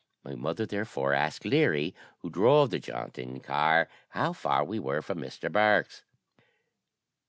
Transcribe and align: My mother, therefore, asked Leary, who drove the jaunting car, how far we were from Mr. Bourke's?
My 0.23 0.33
mother, 0.33 0.65
therefore, 0.65 1.13
asked 1.13 1.45
Leary, 1.45 1.93
who 2.23 2.31
drove 2.31 2.71
the 2.71 2.79
jaunting 2.79 3.39
car, 3.39 3.87
how 4.09 4.33
far 4.33 4.63
we 4.65 4.79
were 4.79 5.03
from 5.03 5.19
Mr. 5.19 5.51
Bourke's? 5.51 6.01